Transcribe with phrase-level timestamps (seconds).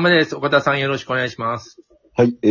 [0.00, 0.36] 目です。
[0.36, 1.78] 岡田さんよろしくお願いします。
[2.14, 2.48] はい、え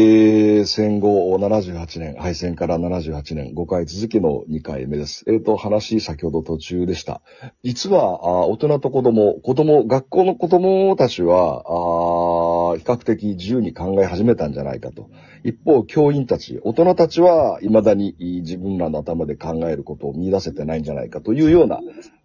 [0.62, 5.24] ー、戦後78年、敗戦から78年、5回続きの2回目です。
[5.27, 7.22] えっ、と、話、先ほど途中でした。
[7.64, 15.11] 実は、あ大人と子供、子供、学校の子供たちは、あ比較的自由に考え始めたんじゃないかと。
[15.43, 21.79] 一方、教員たち、大人たちは、未だに自分らの頭で考えることを見出せてないんじゃないかというような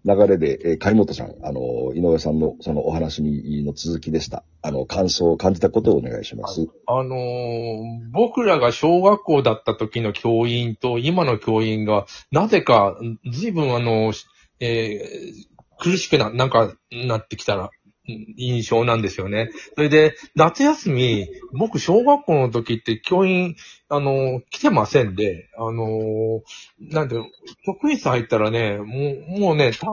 [0.04, 4.44] 流れで、えー、貝本さん、あの、井上さんのそのお話にの続きでした。
[4.62, 6.68] あの、感想を感じたことをお願いします。
[6.86, 12.98] あのー僕らが小学校だった時の教員と今の教員が、なぜか、
[13.30, 14.12] 随分あの、
[14.60, 17.70] えー苦しくな、なんか、なってきたら、
[18.08, 19.50] 印象なんですよね。
[19.74, 23.56] それで、夏休み、僕、小学校の時って教員、
[23.88, 26.42] あの、来てませんで、あの、
[26.80, 27.16] なんて、
[27.64, 29.86] 職員室入ったらね、もう、もうね、た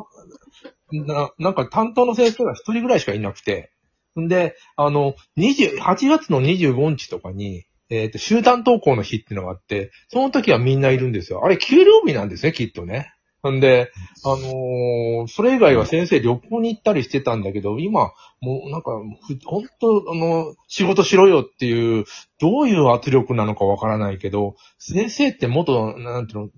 [0.92, 3.72] な、なんか担当の先生が一人ぐらいしかいなくて、
[4.20, 11.44] んで、あの、28月の25日とかに、えっ、と、集団登校の日っていうのがあって、その時はみんないるんですよ。
[11.44, 13.14] あれ、給料日なんですね、きっとね。
[13.52, 13.92] んで、
[14.24, 18.92] あのーそれ以外は先生旅行に行ったりしてたんだけど、今、もうなんか、
[19.26, 22.06] ふ本当あの、仕事しろよっていう、
[22.40, 26.50] どういう圧力なのかわからないけど、先生ってもっと、なんていうの、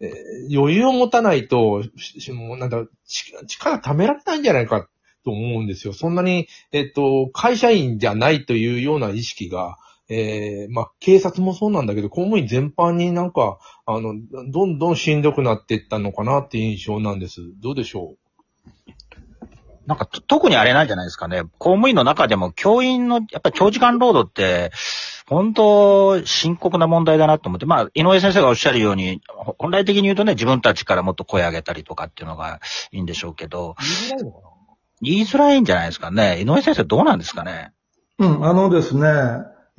[0.00, 2.84] えー余裕を持たないと、しもうなんだ、
[3.46, 4.88] 力貯められないんじゃないか
[5.24, 5.92] と思うんですよ。
[5.92, 9.76] そんなに、えっと、会社員じゃないというような意識が、
[10.12, 14.14] えーまあ、警察もそうなんだけど、公務員全般になんか、あの、
[14.50, 17.40] どんどんしんどくなっていったのかなっていう印象なんです。
[17.62, 18.16] どうでしょ
[19.86, 21.42] なんかと、特にあれなんじゃないですかね。
[21.58, 24.72] 公務員の中でも教員の、やっぱり長時間労働って、
[25.28, 34.50] 本当、深刻な問題だなと思って、まあ、井上先生がおっしゃるように、ほ本来的に言うとね、自分たちからもっと声上げたりとかっていうのがいいんでしょうけど、う言いづらいのかな？
[35.02, 36.40] 言いづらいんじゃないですかね。
[36.40, 37.70] 井上先生どうなんですかね？
[38.18, 39.06] うん、あのですね、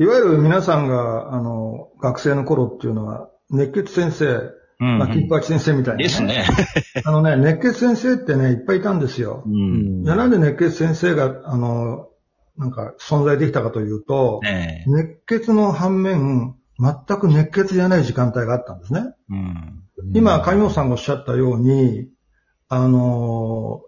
[0.02, 4.50] いわゆる皆さんが、あの、学生の頃っていうのは、熱血先生、
[4.80, 6.44] うん、まあ、金八先生みたいな、ですね。
[7.06, 9.44] あのね、熱血先生ってね、いっぱいいたんですよ。
[9.46, 10.04] うん。
[10.04, 12.08] じゃあなんで熱血先生が、あの、
[12.58, 19.02] なんか存在できたかというと、ね熱血の反面、全く熱血じゃない時間帯があったんですね。
[19.02, 19.36] え。
[19.36, 19.84] うん。
[20.16, 22.10] 今、上本さんがおっしゃったように、
[22.70, 23.82] あの、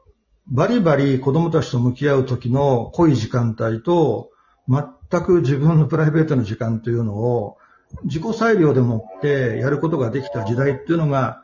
[0.45, 4.29] バリバリ子供たちと向き合う時の濃い時間帯と、
[4.67, 4.83] 全
[5.21, 7.57] く自分のプライベートの時間というのを、
[8.05, 11.43] 自己裁量でもってやることができた時代っていうのが、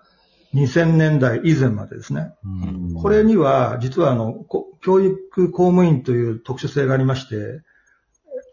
[0.54, 2.34] 2000年代以前までですね。
[2.44, 2.94] うん。
[2.96, 7.62] これには、実はあの、こ教育公務員という特殊性がありまして、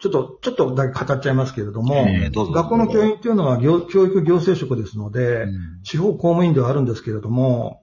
[0.01, 2.53] ちょっと、ちょっとだけ語っちゃいますけれども、ええどうぞ。
[2.53, 5.83] 学校の教員っていうのは行教育行政職ですので、うん。
[5.85, 7.81] 地方公務員ではあるんですけれども、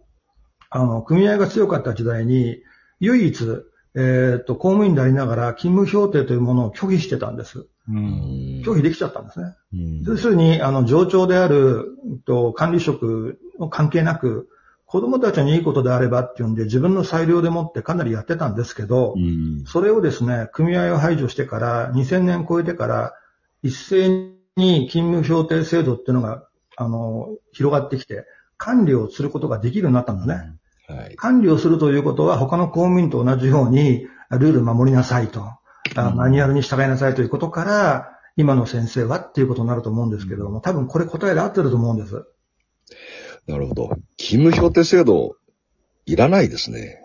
[0.69, 2.57] あの、組合が強かった時代に、
[3.00, 3.45] 唯一、
[3.95, 7.67] えっ、と、公務員でありながら勤務評定というものを拒否してたんです。
[7.89, 8.63] うん。
[8.65, 9.55] 拒否できちゃったんですね。
[9.73, 14.49] うん要するに、あの、上長である、うんと、管理職の関係なく、
[14.85, 23.13] 子供たちにいいことであればっていうんで、自分の裁量でもってかなりやってたんですけど、うんそれをですね、組合を排除してから、2000年超えてから、
[23.61, 28.25] 一斉に勤務評定制度っていうのが、あの、広がってきて、
[28.57, 30.55] 管理をすることができるようになったんですね。
[30.95, 31.15] はい。
[31.15, 35.41] 管理をするということは、他の公務員と同じように、ルール守りなさいと、
[35.95, 42.25] あマニュアルに従いなさいということから、今の先生はっていうことになると思うんですけれども、多分これ答えで合ってると思うんです。
[43.47, 43.89] なるほど。
[44.17, 45.35] 勤務評定制度、
[46.05, 46.99] いらないですね。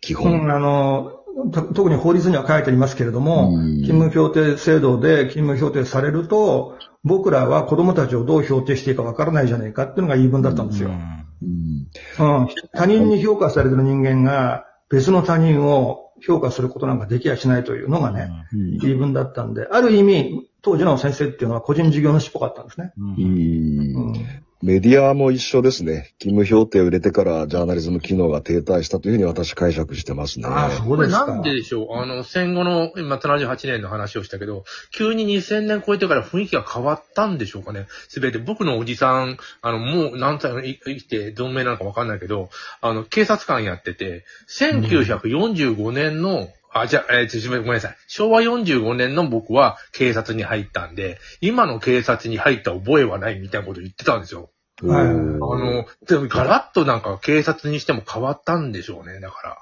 [0.00, 0.46] 基う本。
[0.46, 1.15] ん、あの、と
[1.52, 3.82] 特に法律には書いてありますけれども、うん。
[3.82, 10.90] 勤務評定制度で勤務評定されると、僕らは子供たちをどう評定していいかわからないじゃないかっていうのが言い分だったんですよ。
[10.90, 11.86] うん。
[12.18, 18.78] うん、他人に評価されてる人間が別の他人を評価することなんかできやしないというのがね、うん。
[18.78, 22.92] 言い分だったんで、ある意味、当時の先生っていうのは個人事業主っぽかったんですね。
[22.98, 26.14] うんメディアも一緒ですね。
[26.18, 30.46] 勤務評定を入れてからジャーナリズム機能が停滞したというふうに私解釈してますね。
[30.48, 31.26] ああ、うそうですか。
[31.26, 31.94] これなんででしょう？
[31.96, 37.86] あの、戦後の、今、78年の話をしたけど、急に2000年超えてから雰囲気が変わったんでしょうかね。
[38.08, 40.52] すべて僕のおじさん、あの、もう何歳
[40.84, 42.48] 生きて存命なのかわかんないけど、
[42.80, 47.96] あの、警察官やってて、1945年の、あ、じゃあ、えーごめんなさい。
[48.06, 54.50] 昭和45年の僕は警察に入ったんで、今の警察に入った覚えはないみたいなこと言ってたんですよ。
[54.82, 59.58] はいあの、でもガラッとなんか警察にしても変わったんでしょうね、だか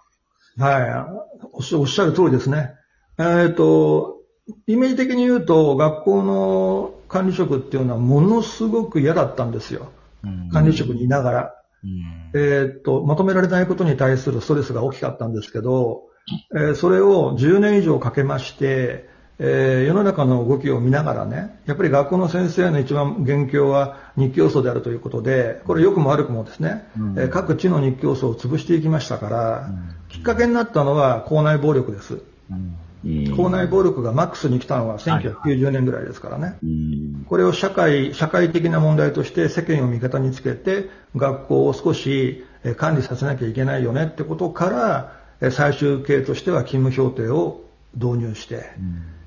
[0.59, 0.67] ら。
[0.67, 1.07] はい。
[1.53, 2.73] おっしゃる通りですね。
[3.19, 4.23] えっ、と、
[4.67, 9.91] イメージ的に言うと、学校の管理職っていうのはものすごく嫌だったんですよ。
[10.25, 11.55] うん管理職にいながら。
[11.85, 16.09] うんえっ、と、まとめられないことに対するストレスが大きかったんですけど、
[16.55, 27.19] えーそれを10年以上かけまして、えー世の中の動きを見ながらね、やっぱり学校の先生の一番元凶は日教組であるということで、これ良くも悪くもですね、うん。
[27.19, 29.71] えー各地の日教組を潰していきましたから、
[30.09, 32.15] きっかけになったのは校内暴力です。
[32.51, 32.57] うん。
[32.57, 36.57] うん校内暴力がマックスに来たのは1990年ぐらいですからね。
[36.63, 37.27] うん。
[37.29, 47.63] これを社会、社会的な問題として世間を味方につけて、学校を少しえー管理させなきゃいけないよねってことから、えー最終形としては勤務評定を
[47.95, 48.65] 導入して、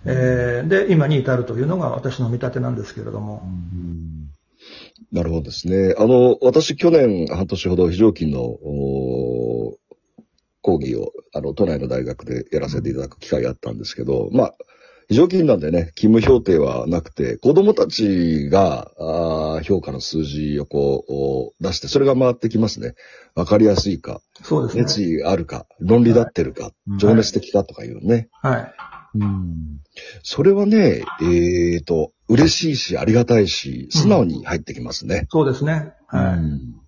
[0.05, 3.43] えーで、今に至るというのが私の見立てなんですけれども。
[5.11, 5.95] なるほどですね。
[5.97, 8.57] あの、私去年半年ほど非常勤の
[10.61, 14.66] 講義を、あの、都内の大学でやらせていただく機会があったんですけど、まあ、非
[15.09, 22.93] 常勤なんでね、勤務評定はなくて、子供たちが、あー評価の数字をこう、お出して、それが回ってきますね。
[23.33, 24.83] わかりやすいか、そうですね。
[24.83, 28.27] 熱意があるか、論理立ってるか、うん情熱的かとかいうね。
[28.41, 28.73] はい。
[29.15, 29.79] うん
[30.23, 35.27] それはね、えっ、と、嬉しいし、ありがたいし、素直に入ってきますね。
[35.29, 35.93] そうですね。
[36.07, 36.86] はい。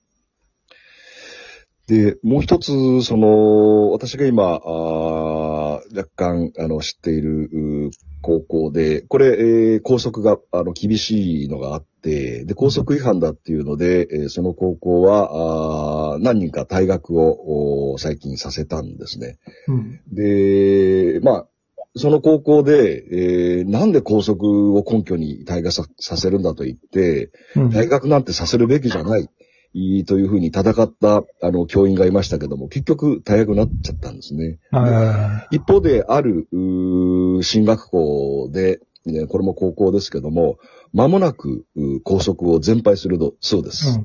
[1.89, 7.49] うんで、もう一つ、その、私が今、あー若干、あの、知っている
[7.87, 7.91] う
[8.21, 19.37] 高校で、これ、えー校則が、あの、厳しいのがあって、で、校則違反だっていうので、えーその高校は、あー何人か退学をお最近させたんですね。
[19.67, 19.99] うん。
[20.11, 21.47] で、まあ、
[21.95, 29.27] その高校で、えーなんで校則を根拠に退学ささせるんだと言って、うん退学なんてさせるべきじゃない、いい
[29.73, 34.59] というふうに戦った、あの、教員がいましたけども、結局退学になっちゃったんですね。
[34.71, 36.47] は一方で、ある、
[37.43, 40.57] 進学校で、ねこれも高校ですけども、
[40.93, 43.71] 間もなく、う校則を全廃するそうでい。
[43.71, 44.01] す。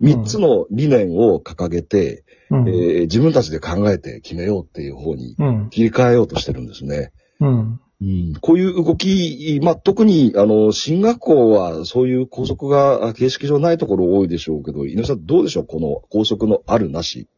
[0.00, 2.68] 三、つの理念を掲げて、うん。
[2.68, 5.70] えー自分たちで考えて決めようっていう方にうん。
[5.70, 7.12] 切り替えようとしてるんですね。
[7.40, 7.80] うん。
[8.02, 15.66] うんこういう動き、まあ、特に、あの、進学校はそういう校則があ形式上ないところ多いでしょうけど、井上さんどうでしょう？
[15.66, 17.28] この校則のあるなし。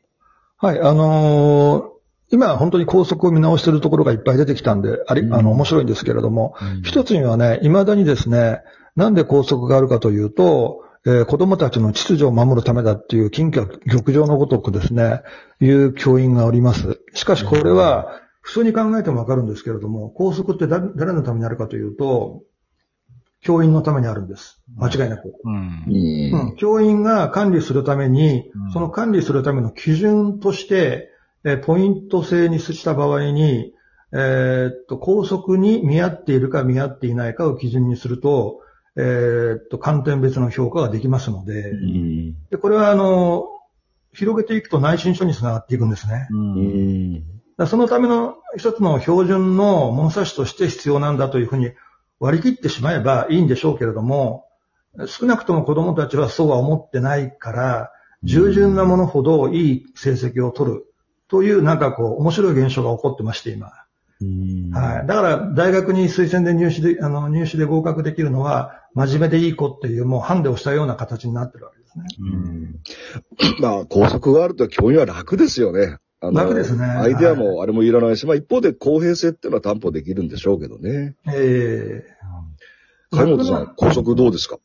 [0.59, 1.93] はい、あのー
[2.35, 8.63] 今本当に校則を見直しているところがいっぱい出てきたんで、あり、うんあの、面白いんですけれども、一つにはね、未だにですね、
[8.97, 15.21] なんで校則があるかというと、えー子供たちの秩序を守るためだっていう金玉玉上のごとくですね、
[15.61, 17.01] いう教員がおります。
[17.13, 22.43] しかしこれは、普通に考えてもわかるんですけれども、校則って誰誰のためにあるかというと、
[23.41, 24.63] 教員のためにあるんです。
[24.77, 25.33] 間違いなく。
[25.45, 25.85] うん。
[25.87, 26.49] うん。
[26.49, 31.09] うん、教員が管理するためにうん、その管理するための基準として、
[31.45, 33.75] えーポイント制にした場合に、
[34.13, 38.61] えーっと、校則に見合っているか見合っていないかを基準にすると、
[38.97, 42.35] えーっと、観点別の評価ができますので、うん。
[42.51, 43.47] でこれは、あの、
[44.13, 46.29] 広げていくと内申書につながっていくんですね。
[46.31, 51.73] ううんそのための一つの標準の物差しとして必要なんだというふうに
[52.21, 54.47] 割り切ってしまえばいいんでしょうけれども、
[55.07, 57.93] 少なくとも子供たちはそうは思ってないから、
[58.23, 60.87] 従順なものほどいい成績を取る
[61.29, 63.73] というなんかこう面白い現象が起こってまして今。
[64.71, 65.07] はい。
[65.07, 72.05] だから大学に推薦で入試で、あの入試で合格できるのは真面目でいい子っていうもうハンデをしたような形になってるわけですね。
[72.21, 72.81] うん
[73.61, 75.97] まあ、校則があると教員は楽ですよね。
[76.23, 81.17] あの楽ですねアイデアもあれもいらないし、まあ一方で公平性っていうのは担保できるんでしょうけどね。
[81.27, 82.05] え
[83.11, 84.59] 貝本さん、校則どうですか？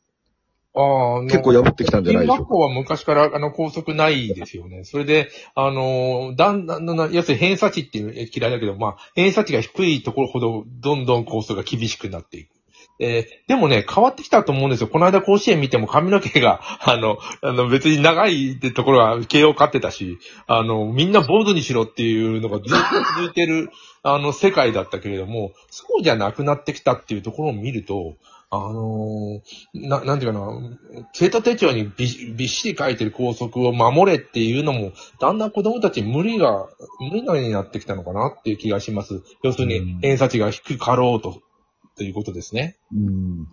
[0.74, 2.42] ああ、結構破ってきたんじゃないでしょうか？
[2.44, 4.84] 学校は昔から、あの、校則ないですよね。
[4.84, 12.50] それで、あの、だんだん要するに偏差値っていうえ嫌いだけど、まあ、偏差値が低いところほど、どんどん校則が厳しくなっていく。
[12.98, 14.88] えーでもね、変わってきたと思うんですよ。
[14.88, 23.70] この間甲子園見ても髪の毛が、 あの、あの別に長いってところは慶応勝ってたし、あの、みんな坊主にしろっていうのがずっと続いてる、
[24.02, 28.16] あの、世界だったけれども、そうじゃなくなってきたっていうところを見ると、
[28.50, 30.48] あのーな、なんていうかな、
[31.12, 36.66] 生徒手帳にびびっしり書いてる校則を守れっていうのも、だんだん子供たちに無理が、
[36.98, 39.22] 無理なようになってきたのかなっていう気がします。
[39.42, 41.42] 要するにうん、偏差値が低かろうと、
[41.98, 42.76] ということですね。
[42.94, 43.48] うん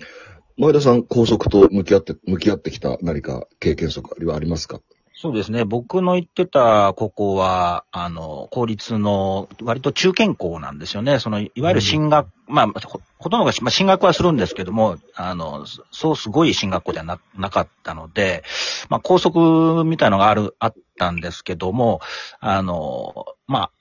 [0.58, 4.80] 前田さん、校則と向き合って、向き合ってきた何か経験則はありますか？
[5.14, 5.66] そうですね。
[5.66, 11.20] 僕の行ってた高校は、あの、公立の割と中堅校なんですよね。
[11.20, 18.44] その、いわゆる進学、まあ、ほほとんどがし、まあ、進学はするんですけども、あの、そそうすごい進学校ではななかったので、
[18.90, 22.00] まあ、校則みたいのがある、あったんですけども、
[22.40, 23.72] あの、まあ、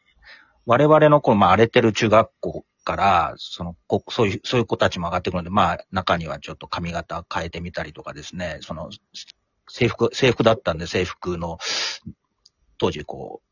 [0.67, 8.91] 我々の頃、まあ、荒れてる中学校から、その、こそういう、そういう子たちも上がってくるので、まあ、中にはちょっと髪型変えてみたりとかですね、その、
[9.69, 11.59] 制服、制服だったんで制服の、
[12.79, 13.49] 当時こう、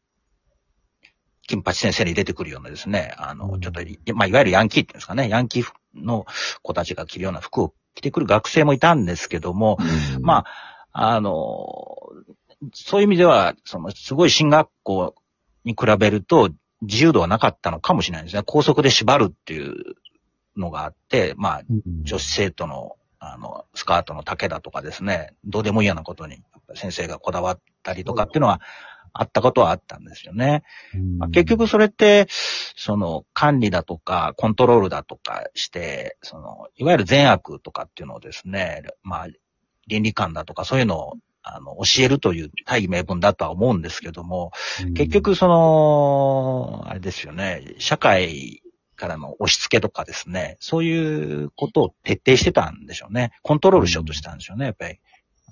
[1.46, 3.60] 金八先生に出てくるようなですね、あの、うん。
[3.60, 3.80] ちょっと、
[4.14, 6.26] まあ、いわゆるヤンキーっていうんですかね、ヤンキーの
[6.62, 9.78] 子たちが着るような服を着てくる学生もいたんですけども、
[10.20, 10.44] ま
[10.92, 11.96] あ、あの、
[12.74, 15.14] そういう意味では、その、すごい進学校
[15.64, 16.50] に比べると、
[16.82, 18.42] 自由度はなかったのかもしれないですね。
[18.44, 19.74] 校則で縛るっていう
[20.56, 21.62] のがあって、まあ、
[22.02, 26.42] 女子生徒の、あの、スカートの丈だとかですね、どうでもいいようなことに、
[26.74, 28.60] 先生がこだわったりとかっていうのは、
[29.14, 30.62] あったことはあったんですよね。
[31.18, 32.26] まあ、結局それって、
[32.76, 39.26] その管理だとかコントロールだとかして、その、いわゆる善悪とかっていうのをですね、まあ、
[39.86, 44.52] 倫理観だとかそういうのを、あの、教えるという大義名分だとは思うんですけども、
[44.94, 48.62] 結局その、あれですよね、社会
[48.96, 53.32] からの押し付けとかですね、そういうことを徹底してたんでしょうね。
[53.42, 55.00] コントロールしようとしたんでしょうね、やっぱり。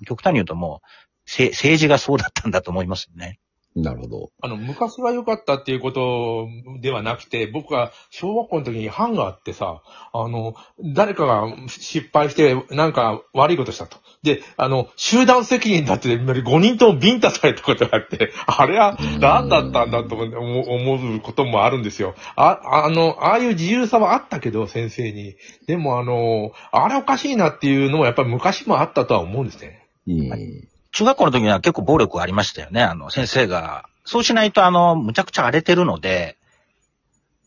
[0.07, 0.87] 極端に言うともう、
[1.25, 3.39] せ政治がそうだったんだと思いますよね。
[3.75, 4.31] なるほど。
[4.41, 6.49] あの、昔は良かったっていうこと
[6.81, 10.55] ではなくて、僕は小学校の時に班があってさ、あの、
[10.93, 13.97] 誰かが失敗して、なんか悪いことしたと。
[14.23, 22.13] で、あの、集団責任だって5人ともビンタされたことがあって、あれは何だったんだと思う思うこともあるんですよ。
[22.35, 25.35] あ、あの、ああいう自由さはあったけど、先生に。
[25.65, 29.87] でもあの、あれおかしいなっていうのはやっぱり昔もあったとは思うんですね。
[30.07, 30.70] うん。
[30.91, 32.81] 中学校の時には結構暴力ありましたよね。
[32.83, 33.85] あの、先生が。
[34.03, 36.37] そうしないと、あの、むちゃくちゃ荒れてるので、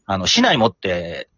[0.07, 1.29] あの、市内持って、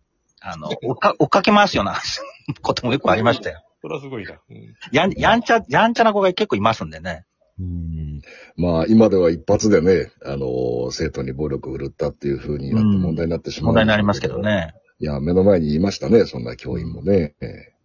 [0.41, 1.99] あの、追っか追っかけ回すような
[2.63, 3.63] こともよくありましたよ。
[3.83, 4.33] それはすごいな。
[4.33, 7.25] うんやん、やんちゃ、やんちゃな子が結構いますんでね。
[7.59, 8.21] うん
[8.57, 14.39] まあ、今では一発でね、あの、生徒に暴力を振るったっていう風になってうん問題になってしまう、問題になりますけど。
[14.39, 14.75] ね。
[15.01, 17.35] いや、目の前にいましたね、そんな教員もね。
[17.41, 17.76] ええ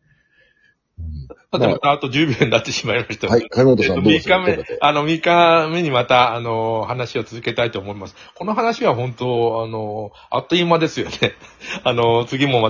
[1.52, 3.28] さて、またあと10秒になってしまいました。
[3.28, 4.10] はい、貝本さんどうぞ。
[4.10, 8.16] 3日目、あの、3日目にまた、あの、話を続けたいと思います。
[8.36, 11.34] この話は本当、あの、あっという間ですよね。
[11.84, 12.70] あの、次もま